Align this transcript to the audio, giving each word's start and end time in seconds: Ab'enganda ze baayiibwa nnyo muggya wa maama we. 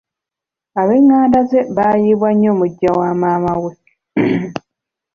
Ab'enganda 0.81 1.39
ze 1.49 1.59
baayiibwa 1.75 2.29
nnyo 2.33 2.51
muggya 2.59 2.91
wa 2.99 3.09
maama 3.21 3.53
we. 3.63 3.73